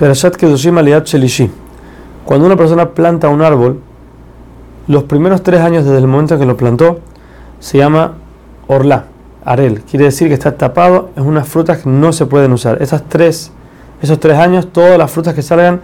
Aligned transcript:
Perashat 0.00 0.38
Kedushim 0.38 0.78
Aliat 0.78 1.04
Shelishi. 1.04 1.50
Cuando 2.24 2.46
una 2.46 2.56
persona 2.56 2.88
planta 2.88 3.28
un 3.28 3.42
árbol, 3.42 3.80
los 4.88 5.04
primeros 5.04 5.42
tres 5.42 5.60
años 5.60 5.84
desde 5.84 5.98
el 5.98 6.06
momento 6.06 6.32
en 6.32 6.40
que 6.40 6.46
lo 6.46 6.56
plantó, 6.56 7.00
se 7.58 7.76
llama 7.76 8.14
orla, 8.66 9.04
arel. 9.44 9.82
Quiere 9.82 10.06
decir 10.06 10.28
que 10.28 10.32
está 10.34 10.56
tapado, 10.56 11.10
es 11.16 11.22
unas 11.22 11.46
frutas 11.46 11.82
que 11.82 11.90
no 11.90 12.14
se 12.14 12.24
pueden 12.24 12.50
usar. 12.54 12.80
Esas 12.80 13.10
tres, 13.10 13.52
esos 14.00 14.18
tres 14.18 14.38
años, 14.38 14.72
todas 14.72 14.96
las 14.96 15.10
frutas 15.10 15.34
que 15.34 15.42
salgan 15.42 15.82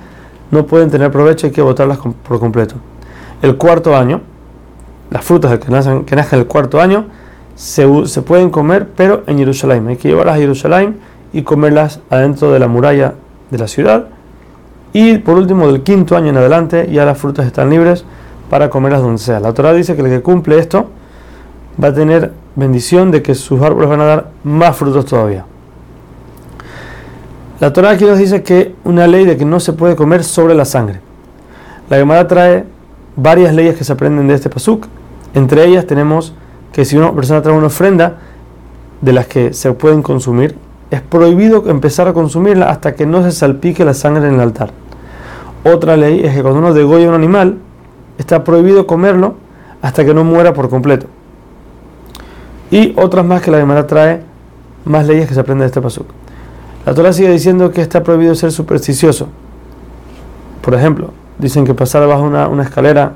no 0.50 0.64
pueden 0.64 0.90
tener 0.90 1.10
provecho, 1.10 1.48
hay 1.48 1.52
que 1.52 1.60
botarlas 1.60 1.98
por 1.98 2.40
completo. 2.40 2.76
El 3.42 3.58
cuarto 3.58 3.94
año, 3.94 4.22
las 5.10 5.26
frutas 5.26 5.58
que 5.58 5.70
nacen, 5.70 6.06
que 6.06 6.16
nacen 6.16 6.38
el 6.38 6.46
cuarto 6.46 6.80
año, 6.80 7.04
se, 7.54 7.86
se 8.06 8.22
pueden 8.22 8.48
comer, 8.48 8.88
pero 8.96 9.24
en 9.26 9.36
Jerusalén. 9.36 9.86
Hay 9.88 9.98
que 9.98 10.08
llevarlas 10.08 10.36
a 10.36 10.38
Jerusalén 10.38 11.00
y 11.34 11.42
comerlas 11.42 12.00
adentro 12.08 12.50
de 12.50 12.60
la 12.60 12.66
muralla 12.66 13.12
de 13.50 13.58
la 13.58 13.68
ciudad. 13.68 14.08
Y 14.92 15.18
por 15.18 15.36
último, 15.36 15.66
del 15.66 15.82
quinto 15.82 16.16
año 16.16 16.28
en 16.28 16.36
adelante, 16.36 16.88
ya 16.90 17.04
las 17.04 17.18
frutas 17.18 17.46
están 17.46 17.70
libres 17.70 18.04
para 18.48 18.70
comerlas 18.70 19.02
donde 19.02 19.18
sea. 19.18 19.40
La 19.40 19.52
Torah 19.52 19.72
dice 19.72 19.94
que 19.94 20.02
el 20.02 20.08
que 20.08 20.22
cumple 20.22 20.58
esto 20.58 20.88
va 21.82 21.88
a 21.88 21.94
tener 21.94 22.32
bendición 22.54 23.10
de 23.10 23.22
que 23.22 23.34
sus 23.34 23.60
árboles 23.60 23.88
van 23.88 24.00
a 24.00 24.04
dar 24.04 24.30
más 24.44 24.76
frutos 24.76 25.04
todavía. 25.04 25.44
La 27.60 27.72
Torah 27.72 27.90
aquí 27.90 28.04
nos 28.04 28.18
dice 28.18 28.42
que 28.42 28.74
una 28.84 29.06
ley 29.06 29.24
de 29.24 29.36
que 29.36 29.44
no 29.44 29.60
se 29.60 29.72
puede 29.72 29.96
comer 29.96 30.24
sobre 30.24 30.54
la 30.54 30.64
sangre. 30.64 31.00
La 31.88 31.96
Gemara 31.96 32.26
trae 32.26 32.64
varias 33.16 33.54
leyes 33.54 33.76
que 33.76 33.84
se 33.84 33.92
aprenden 33.92 34.28
de 34.28 34.34
este 34.34 34.50
pasuk. 34.50 34.86
Entre 35.34 35.64
ellas 35.64 35.86
tenemos 35.86 36.34
que 36.72 36.84
si 36.84 36.96
una 36.96 37.12
persona 37.12 37.42
trae 37.42 37.56
una 37.56 37.68
ofrenda 37.68 38.18
de 39.00 39.12
las 39.12 39.26
que 39.26 39.52
se 39.52 39.72
pueden 39.72 40.02
consumir, 40.02 40.56
es 40.90 41.00
prohibido 41.00 41.64
empezar 41.68 42.08
a 42.08 42.12
consumirla 42.12 42.70
hasta 42.70 42.94
que 42.94 43.06
no 43.06 43.22
se 43.22 43.32
salpique 43.32 43.84
la 43.84 43.94
sangre 43.94 44.28
en 44.28 44.34
el 44.34 44.40
altar. 44.40 44.70
Otra 45.64 45.96
ley 45.96 46.20
es 46.24 46.34
que 46.34 46.42
cuando 46.42 46.60
uno 46.60 46.72
degolla 46.72 47.08
un 47.08 47.14
animal, 47.14 47.58
está 48.18 48.44
prohibido 48.44 48.86
comerlo 48.86 49.34
hasta 49.82 50.04
que 50.04 50.14
no 50.14 50.24
muera 50.24 50.52
por 50.52 50.68
completo. 50.68 51.06
Y 52.70 52.94
otras 52.96 53.24
más 53.24 53.42
que 53.42 53.50
la 53.50 53.58
Gemara 53.58 53.86
trae, 53.86 54.22
más 54.84 55.06
leyes 55.06 55.28
que 55.28 55.34
se 55.34 55.40
aprenden 55.40 55.60
de 55.60 55.66
este 55.66 55.80
pasuk. 55.80 56.06
La 56.84 56.94
Torah 56.94 57.12
sigue 57.12 57.30
diciendo 57.30 57.70
que 57.72 57.82
está 57.82 58.02
prohibido 58.02 58.34
ser 58.34 58.52
supersticioso. 58.52 59.28
Por 60.62 60.74
ejemplo, 60.74 61.10
dicen 61.38 61.64
que 61.64 61.74
pasar 61.74 62.06
bajo 62.06 62.22
una, 62.22 62.62
escalera 62.62 63.14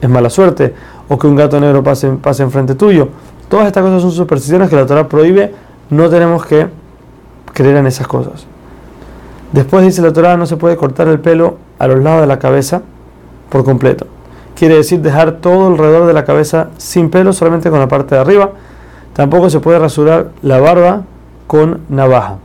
es 0.00 0.08
mala 0.08 0.30
suerte, 0.30 0.74
o 1.08 1.18
que 1.18 1.26
un 1.26 1.36
gato 1.36 1.60
negro 1.60 1.82
pase, 1.82 2.10
pase 2.12 2.42
enfrente 2.44 2.74
tuyo. 2.74 3.08
Todas 3.48 3.66
estas 3.66 3.82
cosas 3.82 4.02
son 4.02 4.12
supersticiones 4.12 4.70
que 4.70 4.76
la 4.76 4.86
Torah 4.86 5.08
prohíbe 5.08 5.52
no 5.90 6.08
tenemos 6.08 6.46
que 6.46 6.68
creer 7.52 7.76
en 7.76 7.86
esas 7.86 8.06
cosas. 8.06 8.46
Después 9.52 9.84
dice 9.84 10.02
la 10.02 10.12
Torah, 10.12 10.36
no 10.36 10.46
se 10.46 10.56
puede 10.56 10.76
cortar 10.76 11.08
el 11.08 11.18
pelo 11.18 11.56
a 11.78 11.88
los 11.88 12.02
lados 12.02 12.20
de 12.20 12.26
la 12.28 12.38
cabeza 12.38 12.82
por 13.48 13.64
completo. 13.64 14.06
Quiere 14.54 14.76
decir 14.76 15.00
dejar 15.00 15.38
todo 15.38 15.66
alrededor 15.66 16.06
de 16.06 16.12
la 16.12 16.24
cabeza 16.24 16.68
sin 16.78 17.10
pelo, 17.10 17.32
solamente 17.32 17.70
con 17.70 17.80
la 17.80 17.88
parte 17.88 18.14
de 18.14 18.20
arriba. 18.20 18.50
Tampoco 19.12 19.50
se 19.50 19.58
puede 19.58 19.78
rasurar 19.78 20.30
la 20.42 20.60
barba 20.60 21.02
con 21.46 21.80
navaja. 21.88 22.36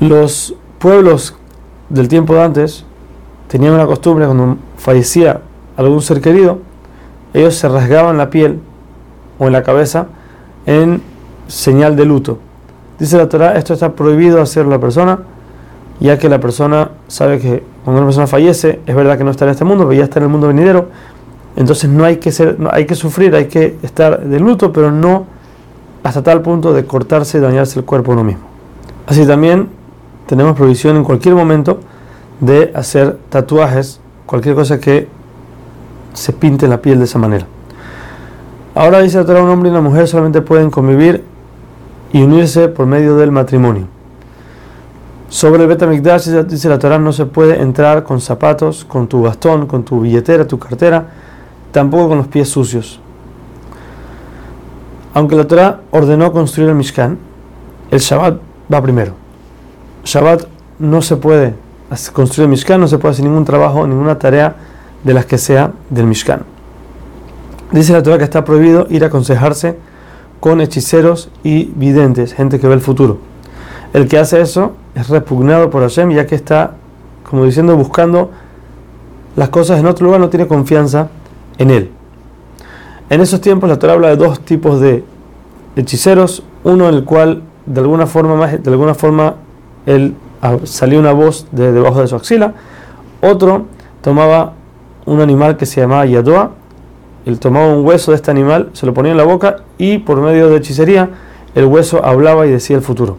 Los 0.00 0.54
pueblos 0.78 1.34
del 1.88 2.08
tiempo 2.08 2.34
de 2.34 2.42
antes 2.42 2.84
tenían 3.48 3.74
una 3.74 3.86
costumbre 3.86 4.26
cuando 4.26 4.56
fallecía 4.76 5.40
algún 5.76 6.00
ser 6.00 6.20
querido, 6.20 6.58
ellos 7.34 7.54
se 7.54 7.68
rasgaban 7.68 8.16
la 8.16 8.30
piel 8.30 8.60
o 9.38 9.46
en 9.46 9.52
la 9.52 9.62
cabeza 9.62 10.06
en 10.66 11.00
señal 11.46 11.96
de 11.96 12.04
luto. 12.04 12.38
Dice 12.98 13.16
la 13.16 13.28
Torah, 13.28 13.56
esto 13.56 13.74
está 13.74 13.92
prohibido 13.92 14.40
hacerlo 14.40 14.72
a 14.72 14.76
la 14.76 14.80
persona, 14.80 15.20
ya 16.00 16.18
que 16.18 16.28
la 16.28 16.40
persona 16.40 16.90
sabe 17.08 17.38
que 17.38 17.62
cuando 17.84 18.00
una 18.00 18.08
persona 18.08 18.26
fallece, 18.26 18.80
es 18.86 18.94
verdad 18.94 19.16
que 19.16 19.24
no 19.24 19.30
está 19.30 19.44
en 19.44 19.52
este 19.52 19.64
mundo, 19.64 19.84
pero 19.84 19.98
ya 19.98 20.04
está 20.04 20.18
en 20.18 20.24
el 20.24 20.28
mundo 20.30 20.48
venidero, 20.48 20.88
entonces 21.56 21.88
no 21.88 22.04
hay 22.04 22.16
que 22.16 22.32
ser, 22.32 22.56
hay 22.70 22.84
que 22.84 22.94
sufrir, 22.94 23.34
hay 23.34 23.46
que 23.46 23.76
estar 23.82 24.20
de 24.20 24.40
luto, 24.40 24.72
pero 24.72 24.90
no 24.90 25.26
hasta 26.02 26.22
tal 26.22 26.42
punto 26.42 26.72
de 26.72 26.84
cortarse 26.84 27.38
y 27.38 27.40
dañarse 27.40 27.78
el 27.78 27.84
cuerpo 27.84 28.12
uno 28.12 28.24
mismo. 28.24 28.44
Así 29.06 29.26
también 29.26 29.68
tenemos 30.26 30.56
prohibición 30.56 30.96
en 30.96 31.04
cualquier 31.04 31.34
momento 31.34 31.80
de 32.40 32.72
hacer 32.74 33.18
tatuajes, 33.30 34.00
cualquier 34.26 34.54
cosa 34.54 34.78
que 34.80 35.08
se 36.12 36.32
pinte 36.32 36.68
la 36.68 36.80
piel 36.80 36.98
de 36.98 37.04
esa 37.04 37.18
manera. 37.18 37.46
Ahora 38.76 39.00
dice 39.00 39.24
la 39.24 39.42
un 39.42 39.48
hombre 39.48 39.70
y 39.70 39.72
una 39.72 39.80
mujer 39.80 40.06
solamente 40.06 40.42
pueden 40.42 40.70
convivir 40.70 41.24
y 42.12 42.22
unirse 42.22 42.68
por 42.68 42.84
medio 42.84 43.16
del 43.16 43.32
matrimonio. 43.32 43.86
Sobre 45.30 45.62
el 45.62 45.68
Betamikdash 45.68 46.28
dice 46.44 46.68
la 46.68 46.78
Torah, 46.78 46.98
no 46.98 47.10
se 47.10 47.24
puede 47.24 47.58
entrar 47.62 48.04
con 48.04 48.20
zapatos, 48.20 48.84
con 48.84 49.08
tu 49.08 49.22
bastón, 49.22 49.66
con 49.66 49.82
tu 49.82 50.02
billetera, 50.02 50.46
tu 50.46 50.58
cartera, 50.58 51.06
tampoco 51.72 52.10
con 52.10 52.18
los 52.18 52.26
pies 52.26 52.50
sucios. 52.50 53.00
Aunque 55.14 55.36
la 55.36 55.46
Torah 55.46 55.80
ordenó 55.90 56.30
construir 56.30 56.68
el 56.68 56.74
Mishkan, 56.74 57.16
el 57.90 57.98
Shabbat 57.98 58.36
va 58.70 58.82
primero. 58.82 59.14
Shabbat 60.04 60.42
no 60.80 61.00
se 61.00 61.16
puede 61.16 61.54
construir 62.12 62.44
el 62.44 62.50
Mishkan, 62.50 62.78
no 62.78 62.88
se 62.88 62.98
puede 62.98 63.12
hacer 63.12 63.24
ningún 63.24 63.46
trabajo, 63.46 63.86
ninguna 63.86 64.18
tarea 64.18 64.54
de 65.02 65.14
las 65.14 65.24
que 65.24 65.38
sea 65.38 65.72
del 65.88 66.04
Mishkan. 66.04 66.55
Dice 67.72 67.92
la 67.92 68.02
Torah 68.02 68.18
que 68.18 68.24
está 68.24 68.44
prohibido 68.44 68.86
ir 68.90 69.02
a 69.04 69.08
aconsejarse 69.08 69.76
con 70.40 70.60
hechiceros 70.60 71.30
y 71.42 71.64
videntes, 71.74 72.32
gente 72.32 72.60
que 72.60 72.68
ve 72.68 72.74
el 72.74 72.80
futuro. 72.80 73.18
El 73.92 74.08
que 74.08 74.18
hace 74.18 74.40
eso 74.40 74.72
es 74.94 75.08
repugnado 75.08 75.70
por 75.70 75.82
Hashem, 75.82 76.10
ya 76.10 76.26
que 76.26 76.34
está, 76.34 76.74
como 77.28 77.44
diciendo, 77.44 77.76
buscando 77.76 78.30
las 79.34 79.48
cosas 79.48 79.80
en 79.80 79.86
otro 79.86 80.06
lugar, 80.06 80.20
no 80.20 80.28
tiene 80.28 80.46
confianza 80.46 81.08
en 81.58 81.70
él. 81.70 81.90
En 83.10 83.20
esos 83.20 83.40
tiempos 83.40 83.68
la 83.68 83.78
Torah 83.78 83.94
habla 83.94 84.08
de 84.08 84.16
dos 84.16 84.40
tipos 84.40 84.80
de 84.80 85.04
hechiceros, 85.76 86.42
uno 86.64 86.88
en 86.88 86.94
el 86.94 87.04
cual 87.04 87.42
de 87.66 87.80
alguna 87.80 88.06
forma, 88.06 88.46
de 88.46 88.70
alguna 88.70 88.94
forma 88.94 89.34
él 89.86 90.14
ah, 90.42 90.56
salió 90.64 90.98
una 90.98 91.12
voz 91.12 91.46
de 91.52 91.72
debajo 91.72 92.00
de 92.00 92.08
su 92.08 92.16
axila, 92.16 92.54
otro 93.20 93.66
tomaba 94.02 94.54
un 95.04 95.20
animal 95.20 95.56
que 95.56 95.66
se 95.66 95.80
llamaba 95.80 96.06
Yadoa, 96.06 96.52
él 97.26 97.40
tomaba 97.40 97.66
un 97.66 97.84
hueso 97.84 98.12
de 98.12 98.16
este 98.16 98.30
animal, 98.30 98.70
se 98.72 98.86
lo 98.86 98.94
ponía 98.94 99.10
en 99.10 99.18
la 99.18 99.24
boca 99.24 99.56
y 99.78 99.98
por 99.98 100.20
medio 100.20 100.48
de 100.48 100.56
hechicería 100.58 101.10
el 101.56 101.64
hueso 101.64 102.04
hablaba 102.04 102.46
y 102.46 102.50
decía 102.50 102.76
el 102.76 102.82
futuro. 102.82 103.18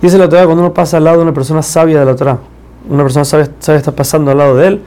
Dice 0.00 0.18
la 0.18 0.28
Torah 0.28 0.44
cuando 0.44 0.62
uno 0.62 0.72
pasa 0.72 0.98
al 0.98 1.04
lado 1.04 1.16
de 1.16 1.24
una 1.24 1.34
persona 1.34 1.62
sabia 1.62 1.98
de 1.98 2.06
la 2.06 2.14
Torah, 2.14 2.38
una 2.88 3.02
persona 3.02 3.24
sabia, 3.24 3.50
está 3.76 3.92
pasando 3.92 4.30
al 4.30 4.38
lado 4.38 4.56
de 4.56 4.68
él, 4.68 4.82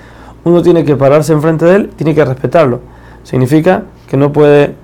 uno 0.45 0.61
tiene 0.61 0.85
que 0.85 0.95
pararse 0.95 1.33
enfrente 1.33 1.65
de 1.65 1.75
él, 1.75 1.89
tiene 1.97 2.15
que 2.15 2.23
respetarlo. 2.23 2.79
Significa 3.23 3.83
que 4.07 4.15
no 4.15 4.31
puede 4.31 4.75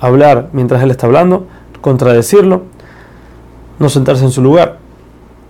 hablar 0.00 0.48
mientras 0.54 0.82
él 0.82 0.90
está 0.90 1.06
hablando, 1.06 1.46
contradecirlo, 1.82 2.62
no 3.78 3.88
sentarse 3.90 4.24
en 4.24 4.30
su 4.30 4.42
lugar. 4.42 4.78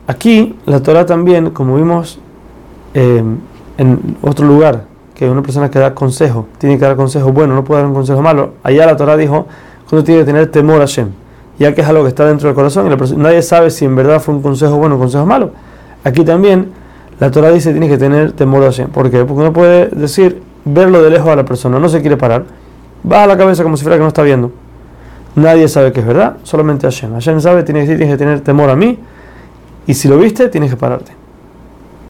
Aquí 0.08 0.56
la 0.66 0.82
Torah 0.82 1.06
también, 1.06 1.50
como 1.50 1.76
vimos 1.76 2.18
eh, 2.94 3.22
en 3.76 4.16
otro 4.22 4.44
lugar, 4.44 4.87
que 5.18 5.28
una 5.28 5.42
persona 5.42 5.68
que 5.68 5.80
da 5.80 5.96
consejo, 5.96 6.46
tiene 6.58 6.78
que 6.78 6.84
dar 6.84 6.94
consejo 6.94 7.32
bueno, 7.32 7.52
no 7.52 7.64
puede 7.64 7.80
dar 7.80 7.88
un 7.88 7.94
consejo 7.94 8.22
malo. 8.22 8.52
Allá 8.62 8.86
la 8.86 8.96
Torah 8.96 9.16
dijo 9.16 9.48
que 9.88 9.96
uno 9.96 10.04
tiene 10.04 10.20
que 10.20 10.26
tener 10.26 10.46
temor 10.46 10.80
a 10.80 10.84
Shem, 10.84 11.08
ya 11.58 11.74
que 11.74 11.80
es 11.80 11.88
algo 11.88 12.04
que 12.04 12.10
está 12.10 12.24
dentro 12.24 12.46
del 12.46 12.54
corazón 12.54 12.86
y 12.86 13.16
nadie 13.16 13.42
sabe 13.42 13.72
si 13.72 13.84
en 13.84 13.96
verdad 13.96 14.20
fue 14.20 14.32
un 14.32 14.42
consejo 14.42 14.76
bueno 14.76 14.94
o 14.94 14.98
un 14.98 15.02
consejo 15.02 15.26
malo. 15.26 15.50
Aquí 16.04 16.24
también 16.24 16.68
la 17.18 17.32
Torah 17.32 17.50
dice 17.50 17.70
que 17.70 17.72
tiene 17.72 17.88
que 17.88 17.98
tener 17.98 18.30
temor 18.30 18.62
a 18.62 18.70
Shem. 18.70 18.90
¿Por 18.90 19.10
qué? 19.10 19.24
Porque 19.24 19.40
uno 19.40 19.52
puede 19.52 19.88
decir, 19.88 20.40
verlo 20.64 21.02
de 21.02 21.10
lejos 21.10 21.28
a 21.28 21.34
la 21.34 21.44
persona, 21.44 21.80
no 21.80 21.88
se 21.88 22.00
quiere 22.00 22.16
parar, 22.16 22.44
baja 23.02 23.26
la 23.26 23.36
cabeza 23.36 23.64
como 23.64 23.76
si 23.76 23.82
fuera 23.82 23.96
que 23.96 24.02
no 24.02 24.08
está 24.08 24.22
viendo. 24.22 24.52
Nadie 25.34 25.66
sabe 25.66 25.90
que 25.90 25.98
es 25.98 26.06
verdad, 26.06 26.36
solamente 26.44 26.86
Hashem. 26.86 27.12
Hashem 27.14 27.40
sabe, 27.40 27.64
que, 27.64 27.72
tienes 27.72 27.88
que 27.88 28.16
tener 28.16 28.40
temor 28.40 28.70
a 28.70 28.76
mí, 28.76 29.00
y 29.84 29.94
si 29.94 30.06
lo 30.06 30.16
viste, 30.16 30.48
tienes 30.48 30.70
que 30.70 30.76
pararte. 30.76 31.17